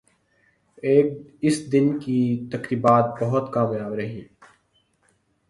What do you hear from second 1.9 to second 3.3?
کی تقریبات